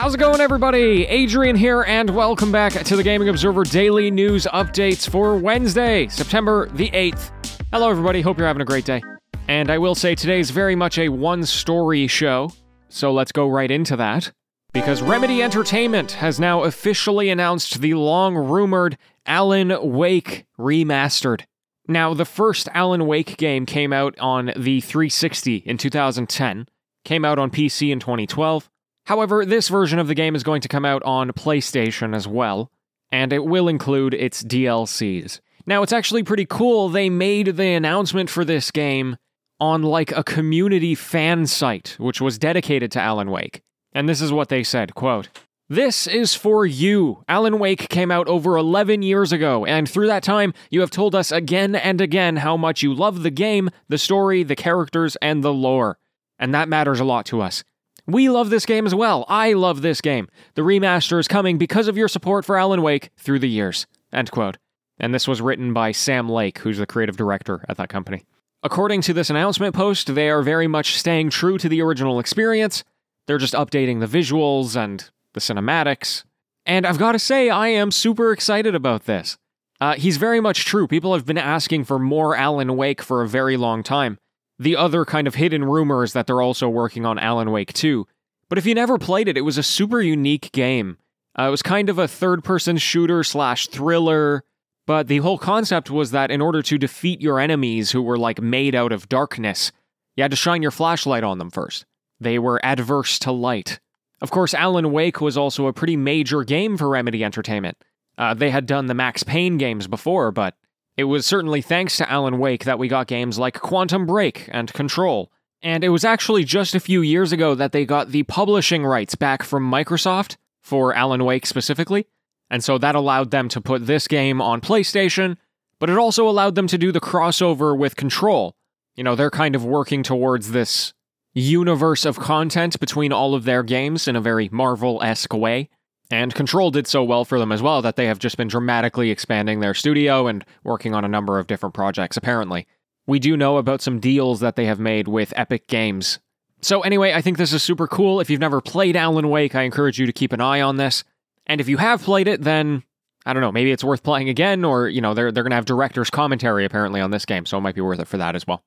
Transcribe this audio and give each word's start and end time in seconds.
How's 0.00 0.14
it 0.14 0.18
going, 0.18 0.40
everybody? 0.40 1.04
Adrian 1.04 1.54
here, 1.54 1.82
and 1.82 2.08
welcome 2.08 2.50
back 2.50 2.72
to 2.72 2.96
the 2.96 3.02
Gaming 3.02 3.28
Observer 3.28 3.64
Daily 3.64 4.10
News 4.10 4.46
Updates 4.46 5.06
for 5.06 5.36
Wednesday, 5.36 6.08
September 6.08 6.70
the 6.70 6.88
8th. 6.92 7.30
Hello, 7.70 7.90
everybody. 7.90 8.22
Hope 8.22 8.38
you're 8.38 8.46
having 8.46 8.62
a 8.62 8.64
great 8.64 8.86
day. 8.86 9.02
And 9.46 9.70
I 9.70 9.76
will 9.76 9.94
say 9.94 10.14
today's 10.14 10.52
very 10.52 10.74
much 10.74 10.96
a 10.96 11.10
one 11.10 11.44
story 11.44 12.06
show, 12.06 12.50
so 12.88 13.12
let's 13.12 13.30
go 13.30 13.46
right 13.46 13.70
into 13.70 13.94
that. 13.96 14.32
Because 14.72 15.02
Remedy 15.02 15.42
Entertainment 15.42 16.12
has 16.12 16.40
now 16.40 16.62
officially 16.62 17.28
announced 17.28 17.82
the 17.82 17.92
long 17.92 18.36
rumored 18.36 18.96
Alan 19.26 19.76
Wake 19.82 20.46
remastered. 20.58 21.42
Now, 21.86 22.14
the 22.14 22.24
first 22.24 22.70
Alan 22.72 23.06
Wake 23.06 23.36
game 23.36 23.66
came 23.66 23.92
out 23.92 24.18
on 24.18 24.54
the 24.56 24.80
360 24.80 25.56
in 25.56 25.76
2010, 25.76 26.68
came 27.04 27.26
out 27.26 27.38
on 27.38 27.50
PC 27.50 27.92
in 27.92 28.00
2012. 28.00 28.70
However, 29.10 29.44
this 29.44 29.66
version 29.66 29.98
of 29.98 30.06
the 30.06 30.14
game 30.14 30.36
is 30.36 30.44
going 30.44 30.60
to 30.60 30.68
come 30.68 30.84
out 30.84 31.02
on 31.02 31.32
PlayStation 31.32 32.14
as 32.14 32.28
well, 32.28 32.70
and 33.10 33.32
it 33.32 33.44
will 33.44 33.66
include 33.66 34.14
its 34.14 34.40
DLCs. 34.40 35.40
Now, 35.66 35.82
it's 35.82 35.92
actually 35.92 36.22
pretty 36.22 36.46
cool. 36.46 36.88
They 36.88 37.10
made 37.10 37.56
the 37.56 37.72
announcement 37.72 38.30
for 38.30 38.44
this 38.44 38.70
game 38.70 39.16
on 39.58 39.82
like 39.82 40.12
a 40.12 40.22
community 40.22 40.94
fan 40.94 41.48
site, 41.48 41.96
which 41.98 42.20
was 42.20 42.38
dedicated 42.38 42.92
to 42.92 43.00
Alan 43.00 43.32
Wake. 43.32 43.62
And 43.92 44.08
this 44.08 44.20
is 44.20 44.30
what 44.30 44.48
they 44.48 44.62
said, 44.62 44.94
quote, 44.94 45.28
this 45.68 46.06
is 46.06 46.36
for 46.36 46.64
you. 46.64 47.24
Alan 47.26 47.58
Wake 47.58 47.88
came 47.88 48.12
out 48.12 48.28
over 48.28 48.56
11 48.56 49.02
years 49.02 49.32
ago, 49.32 49.66
and 49.66 49.90
through 49.90 50.06
that 50.06 50.22
time, 50.22 50.54
you 50.70 50.82
have 50.82 50.90
told 50.92 51.16
us 51.16 51.32
again 51.32 51.74
and 51.74 52.00
again 52.00 52.36
how 52.36 52.56
much 52.56 52.80
you 52.80 52.94
love 52.94 53.24
the 53.24 53.30
game, 53.32 53.70
the 53.88 53.98
story, 53.98 54.44
the 54.44 54.54
characters, 54.54 55.16
and 55.20 55.42
the 55.42 55.52
lore. 55.52 55.98
And 56.38 56.54
that 56.54 56.68
matters 56.68 57.00
a 57.00 57.04
lot 57.04 57.26
to 57.26 57.40
us. 57.40 57.64
We 58.12 58.28
love 58.28 58.50
this 58.50 58.66
game 58.66 58.86
as 58.86 58.94
well. 58.94 59.24
I 59.28 59.52
love 59.52 59.82
this 59.82 60.00
game. 60.00 60.28
The 60.54 60.62
remaster 60.62 61.18
is 61.18 61.28
coming 61.28 61.58
because 61.58 61.88
of 61.88 61.96
your 61.96 62.08
support 62.08 62.44
for 62.44 62.56
Alan 62.56 62.82
Wake 62.82 63.10
through 63.16 63.38
the 63.38 63.48
years. 63.48 63.86
End 64.12 64.30
quote. 64.30 64.58
And 64.98 65.14
this 65.14 65.28
was 65.28 65.40
written 65.40 65.72
by 65.72 65.92
Sam 65.92 66.28
Lake, 66.28 66.58
who's 66.58 66.78
the 66.78 66.86
creative 66.86 67.16
director 67.16 67.64
at 67.68 67.76
that 67.78 67.88
company. 67.88 68.24
According 68.62 69.00
to 69.02 69.14
this 69.14 69.30
announcement 69.30 69.74
post, 69.74 70.14
they 70.14 70.28
are 70.28 70.42
very 70.42 70.66
much 70.66 70.98
staying 70.98 71.30
true 71.30 71.56
to 71.58 71.68
the 71.68 71.80
original 71.80 72.18
experience. 72.18 72.84
They're 73.26 73.38
just 73.38 73.54
updating 73.54 74.00
the 74.00 74.06
visuals 74.06 74.76
and 74.76 75.08
the 75.32 75.40
cinematics. 75.40 76.24
And 76.66 76.86
I've 76.86 76.98
got 76.98 77.12
to 77.12 77.18
say, 77.18 77.48
I 77.48 77.68
am 77.68 77.90
super 77.90 78.32
excited 78.32 78.74
about 78.74 79.04
this. 79.04 79.38
Uh, 79.80 79.94
he's 79.94 80.18
very 80.18 80.40
much 80.40 80.66
true. 80.66 80.86
People 80.86 81.14
have 81.14 81.24
been 81.24 81.38
asking 81.38 81.84
for 81.84 81.98
more 81.98 82.36
Alan 82.36 82.76
Wake 82.76 83.00
for 83.00 83.22
a 83.22 83.28
very 83.28 83.56
long 83.56 83.82
time. 83.82 84.18
The 84.60 84.76
other 84.76 85.06
kind 85.06 85.26
of 85.26 85.36
hidden 85.36 85.64
rumor 85.64 86.04
is 86.04 86.12
that 86.12 86.26
they're 86.26 86.42
also 86.42 86.68
working 86.68 87.06
on 87.06 87.18
Alan 87.18 87.50
Wake 87.50 87.72
2. 87.72 88.06
But 88.50 88.58
if 88.58 88.66
you 88.66 88.74
never 88.74 88.98
played 88.98 89.26
it, 89.26 89.38
it 89.38 89.40
was 89.40 89.56
a 89.56 89.62
super 89.62 90.02
unique 90.02 90.52
game. 90.52 90.98
Uh, 91.38 91.44
it 91.44 91.50
was 91.50 91.62
kind 91.62 91.88
of 91.88 91.98
a 91.98 92.06
third 92.06 92.44
person 92.44 92.76
shooter 92.76 93.24
slash 93.24 93.68
thriller, 93.68 94.44
but 94.86 95.08
the 95.08 95.18
whole 95.18 95.38
concept 95.38 95.90
was 95.90 96.10
that 96.10 96.30
in 96.30 96.42
order 96.42 96.60
to 96.60 96.76
defeat 96.76 97.22
your 97.22 97.40
enemies 97.40 97.92
who 97.92 98.02
were 98.02 98.18
like 98.18 98.42
made 98.42 98.74
out 98.74 98.92
of 98.92 99.08
darkness, 99.08 99.72
you 100.14 100.22
had 100.22 100.30
to 100.30 100.36
shine 100.36 100.60
your 100.60 100.70
flashlight 100.70 101.24
on 101.24 101.38
them 101.38 101.50
first. 101.50 101.86
They 102.20 102.38
were 102.38 102.60
adverse 102.62 103.18
to 103.20 103.32
light. 103.32 103.80
Of 104.20 104.30
course, 104.30 104.52
Alan 104.52 104.92
Wake 104.92 105.22
was 105.22 105.38
also 105.38 105.68
a 105.68 105.72
pretty 105.72 105.96
major 105.96 106.44
game 106.44 106.76
for 106.76 106.90
Remedy 106.90 107.24
Entertainment. 107.24 107.78
Uh, 108.18 108.34
they 108.34 108.50
had 108.50 108.66
done 108.66 108.86
the 108.86 108.94
Max 108.94 109.22
Payne 109.22 109.56
games 109.56 109.86
before, 109.86 110.30
but 110.30 110.54
it 110.96 111.04
was 111.04 111.26
certainly 111.26 111.62
thanks 111.62 111.96
to 111.96 112.10
Alan 112.10 112.38
Wake 112.38 112.64
that 112.64 112.78
we 112.78 112.88
got 112.88 113.06
games 113.06 113.38
like 113.38 113.60
Quantum 113.60 114.06
Break 114.06 114.48
and 114.52 114.72
Control. 114.72 115.30
And 115.62 115.84
it 115.84 115.90
was 115.90 116.04
actually 116.04 116.44
just 116.44 116.74
a 116.74 116.80
few 116.80 117.02
years 117.02 117.32
ago 117.32 117.54
that 117.54 117.72
they 117.72 117.84
got 117.84 118.10
the 118.10 118.22
publishing 118.24 118.84
rights 118.84 119.14
back 119.14 119.42
from 119.42 119.70
Microsoft 119.70 120.36
for 120.62 120.94
Alan 120.94 121.24
Wake 121.24 121.46
specifically. 121.46 122.06
And 122.50 122.64
so 122.64 122.78
that 122.78 122.94
allowed 122.94 123.30
them 123.30 123.48
to 123.50 123.60
put 123.60 123.86
this 123.86 124.08
game 124.08 124.40
on 124.40 124.60
PlayStation, 124.60 125.36
but 125.78 125.90
it 125.90 125.98
also 125.98 126.28
allowed 126.28 126.54
them 126.54 126.66
to 126.66 126.78
do 126.78 126.92
the 126.92 127.00
crossover 127.00 127.76
with 127.76 127.96
Control. 127.96 128.54
You 128.96 129.04
know, 129.04 129.14
they're 129.14 129.30
kind 129.30 129.54
of 129.54 129.64
working 129.64 130.02
towards 130.02 130.50
this 130.50 130.92
universe 131.32 132.04
of 132.04 132.18
content 132.18 132.80
between 132.80 133.12
all 133.12 133.34
of 133.34 133.44
their 133.44 133.62
games 133.62 134.08
in 134.08 134.16
a 134.16 134.20
very 134.20 134.48
Marvel 134.50 135.00
esque 135.02 135.32
way. 135.32 135.68
And 136.10 136.34
Control 136.34 136.70
did 136.70 136.86
so 136.86 137.04
well 137.04 137.24
for 137.24 137.38
them 137.38 137.52
as 137.52 137.62
well 137.62 137.82
that 137.82 137.96
they 137.96 138.06
have 138.06 138.18
just 138.18 138.36
been 138.36 138.48
dramatically 138.48 139.10
expanding 139.10 139.60
their 139.60 139.74
studio 139.74 140.26
and 140.26 140.44
working 140.64 140.94
on 140.94 141.04
a 141.04 141.08
number 141.08 141.38
of 141.38 141.46
different 141.46 141.74
projects, 141.74 142.16
apparently. 142.16 142.66
We 143.06 143.18
do 143.18 143.36
know 143.36 143.58
about 143.58 143.80
some 143.80 144.00
deals 144.00 144.40
that 144.40 144.56
they 144.56 144.66
have 144.66 144.80
made 144.80 145.08
with 145.08 145.32
Epic 145.36 145.68
Games. 145.68 146.18
So, 146.62 146.82
anyway, 146.82 147.12
I 147.12 147.22
think 147.22 147.38
this 147.38 147.52
is 147.52 147.62
super 147.62 147.86
cool. 147.86 148.20
If 148.20 148.28
you've 148.28 148.40
never 148.40 148.60
played 148.60 148.96
Alan 148.96 149.30
Wake, 149.30 149.54
I 149.54 149.62
encourage 149.62 149.98
you 149.98 150.06
to 150.06 150.12
keep 150.12 150.32
an 150.32 150.40
eye 150.40 150.60
on 150.60 150.76
this. 150.76 151.04
And 151.46 151.60
if 151.60 151.68
you 151.68 151.78
have 151.78 152.02
played 152.02 152.28
it, 152.28 152.42
then 152.42 152.82
I 153.24 153.32
don't 153.32 153.42
know, 153.42 153.52
maybe 153.52 153.70
it's 153.70 153.84
worth 153.84 154.02
playing 154.02 154.28
again, 154.28 154.64
or, 154.64 154.88
you 154.88 155.00
know, 155.00 155.14
they're, 155.14 155.30
they're 155.30 155.42
going 155.42 155.50
to 155.50 155.56
have 155.56 155.66
director's 155.66 156.10
commentary 156.10 156.64
apparently 156.64 157.00
on 157.00 157.10
this 157.10 157.24
game, 157.24 157.46
so 157.46 157.58
it 157.58 157.60
might 157.60 157.74
be 157.74 157.80
worth 157.80 158.00
it 158.00 158.08
for 158.08 158.16
that 158.16 158.34
as 158.34 158.46
well. 158.46 158.62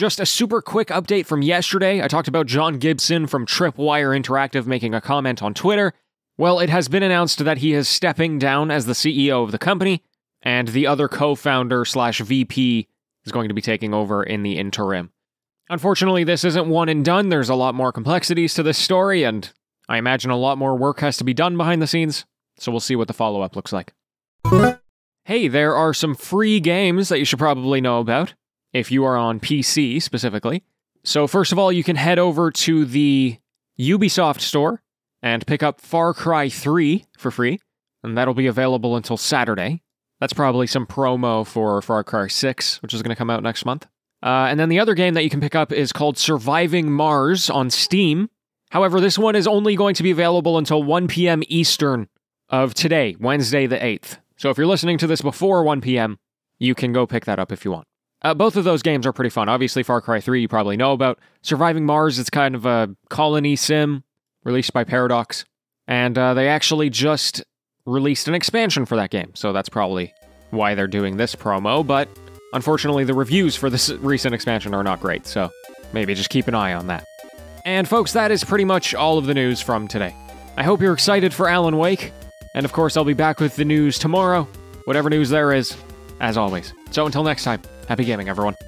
Just 0.00 0.18
a 0.18 0.24
super 0.24 0.62
quick 0.62 0.88
update 0.88 1.26
from 1.26 1.42
yesterday. 1.42 2.02
I 2.02 2.08
talked 2.08 2.26
about 2.26 2.46
John 2.46 2.78
Gibson 2.78 3.26
from 3.26 3.44
Tripwire 3.44 4.18
Interactive 4.18 4.64
making 4.64 4.94
a 4.94 5.00
comment 5.02 5.42
on 5.42 5.52
Twitter. 5.52 5.92
Well, 6.38 6.58
it 6.58 6.70
has 6.70 6.88
been 6.88 7.02
announced 7.02 7.44
that 7.44 7.58
he 7.58 7.74
is 7.74 7.86
stepping 7.86 8.38
down 8.38 8.70
as 8.70 8.86
the 8.86 8.94
CEO 8.94 9.44
of 9.44 9.52
the 9.52 9.58
company, 9.58 10.02
and 10.40 10.68
the 10.68 10.86
other 10.86 11.06
co 11.06 11.34
founder 11.34 11.84
slash 11.84 12.18
VP 12.18 12.88
is 13.26 13.32
going 13.32 13.48
to 13.48 13.54
be 13.54 13.60
taking 13.60 13.92
over 13.92 14.22
in 14.22 14.42
the 14.42 14.56
interim. 14.56 15.10
Unfortunately, 15.68 16.24
this 16.24 16.44
isn't 16.44 16.70
one 16.70 16.88
and 16.88 17.04
done. 17.04 17.28
There's 17.28 17.50
a 17.50 17.54
lot 17.54 17.74
more 17.74 17.92
complexities 17.92 18.54
to 18.54 18.62
this 18.62 18.78
story, 18.78 19.22
and 19.22 19.52
I 19.86 19.98
imagine 19.98 20.30
a 20.30 20.36
lot 20.38 20.56
more 20.56 20.76
work 20.76 21.00
has 21.00 21.18
to 21.18 21.24
be 21.24 21.34
done 21.34 21.58
behind 21.58 21.82
the 21.82 21.86
scenes, 21.86 22.24
so 22.56 22.72
we'll 22.72 22.80
see 22.80 22.96
what 22.96 23.06
the 23.06 23.12
follow 23.12 23.42
up 23.42 23.54
looks 23.54 23.70
like. 23.70 23.92
Hey, 25.26 25.46
there 25.46 25.76
are 25.76 25.92
some 25.92 26.14
free 26.14 26.58
games 26.58 27.10
that 27.10 27.18
you 27.18 27.26
should 27.26 27.38
probably 27.38 27.82
know 27.82 28.00
about 28.00 28.32
if 28.72 28.90
you 28.90 29.04
are 29.04 29.16
on 29.16 29.40
PC 29.40 30.00
specifically. 30.02 30.62
So, 31.02 31.26
first 31.26 31.52
of 31.52 31.58
all, 31.58 31.72
you 31.72 31.82
can 31.82 31.96
head 31.96 32.18
over 32.18 32.50
to 32.50 32.84
the 32.84 33.38
Ubisoft 33.78 34.40
store 34.40 34.82
and 35.22 35.46
pick 35.46 35.62
up 35.62 35.80
Far 35.80 36.12
Cry 36.12 36.48
3 36.48 37.04
for 37.18 37.30
free, 37.30 37.60
and 38.02 38.16
that'll 38.16 38.34
be 38.34 38.46
available 38.46 38.96
until 38.96 39.16
Saturday. 39.16 39.82
That's 40.20 40.32
probably 40.32 40.66
some 40.66 40.86
promo 40.86 41.46
for 41.46 41.80
Far 41.80 42.04
Cry 42.04 42.28
6, 42.28 42.82
which 42.82 42.92
is 42.92 43.02
going 43.02 43.10
to 43.10 43.16
come 43.16 43.30
out 43.30 43.42
next 43.42 43.64
month. 43.64 43.86
Uh, 44.22 44.48
and 44.50 44.60
then 44.60 44.68
the 44.68 44.78
other 44.78 44.94
game 44.94 45.14
that 45.14 45.24
you 45.24 45.30
can 45.30 45.40
pick 45.40 45.54
up 45.54 45.72
is 45.72 45.92
called 45.92 46.18
Surviving 46.18 46.92
Mars 46.92 47.48
on 47.48 47.70
Steam. 47.70 48.28
However, 48.70 49.00
this 49.00 49.18
one 49.18 49.34
is 49.34 49.46
only 49.46 49.74
going 49.76 49.94
to 49.94 50.02
be 50.02 50.10
available 50.10 50.58
until 50.58 50.82
1 50.82 51.08
p.m. 51.08 51.42
Eastern 51.48 52.08
of 52.50 52.74
today, 52.74 53.16
Wednesday 53.18 53.66
the 53.66 53.78
8th. 53.78 54.18
So 54.36 54.50
if 54.50 54.58
you're 54.58 54.66
listening 54.66 54.98
to 54.98 55.06
this 55.06 55.22
before 55.22 55.62
1 55.62 55.80
p.m., 55.80 56.18
you 56.58 56.74
can 56.74 56.92
go 56.92 57.06
pick 57.06 57.24
that 57.24 57.38
up 57.38 57.50
if 57.50 57.64
you 57.64 57.70
want. 57.70 57.86
Uh, 58.22 58.34
both 58.34 58.56
of 58.56 58.64
those 58.64 58.82
games 58.82 59.06
are 59.06 59.12
pretty 59.12 59.30
fun. 59.30 59.48
Obviously, 59.48 59.82
Far 59.82 60.00
Cry 60.00 60.20
3 60.20 60.40
you 60.42 60.48
probably 60.48 60.76
know 60.76 60.92
about. 60.92 61.18
Surviving 61.42 61.86
Mars, 61.86 62.18
is 62.18 62.28
kind 62.28 62.54
of 62.54 62.66
a 62.66 62.94
colony 63.08 63.56
sim 63.56 64.04
released 64.44 64.72
by 64.72 64.84
Paradox. 64.84 65.44
And 65.86 66.16
uh, 66.16 66.34
they 66.34 66.48
actually 66.48 66.90
just 66.90 67.42
released 67.86 68.28
an 68.28 68.34
expansion 68.34 68.86
for 68.86 68.96
that 68.96 69.10
game, 69.10 69.32
so 69.34 69.52
that's 69.52 69.68
probably 69.68 70.12
why 70.50 70.74
they're 70.74 70.86
doing 70.86 71.16
this 71.16 71.34
promo. 71.34 71.86
But 71.86 72.08
unfortunately, 72.52 73.04
the 73.04 73.14
reviews 73.14 73.56
for 73.56 73.70
this 73.70 73.90
recent 73.90 74.34
expansion 74.34 74.74
are 74.74 74.84
not 74.84 75.00
great, 75.00 75.26
so 75.26 75.50
maybe 75.92 76.14
just 76.14 76.30
keep 76.30 76.46
an 76.46 76.54
eye 76.54 76.74
on 76.74 76.86
that. 76.88 77.04
And 77.64 77.88
folks, 77.88 78.12
that 78.12 78.30
is 78.30 78.44
pretty 78.44 78.64
much 78.64 78.94
all 78.94 79.18
of 79.18 79.26
the 79.26 79.34
news 79.34 79.60
from 79.60 79.88
today. 79.88 80.14
I 80.56 80.62
hope 80.62 80.80
you're 80.80 80.92
excited 80.92 81.32
for 81.34 81.48
Alan 81.48 81.76
Wake, 81.78 82.12
and 82.54 82.64
of 82.64 82.72
course, 82.72 82.96
I'll 82.96 83.04
be 83.04 83.14
back 83.14 83.40
with 83.40 83.56
the 83.56 83.64
news 83.64 83.98
tomorrow, 83.98 84.46
whatever 84.84 85.10
news 85.10 85.30
there 85.30 85.52
is, 85.52 85.76
as 86.20 86.36
always. 86.36 86.72
So 86.90 87.06
until 87.06 87.24
next 87.24 87.44
time. 87.44 87.62
Happy 87.90 88.04
gaming, 88.04 88.28
everyone. 88.28 88.59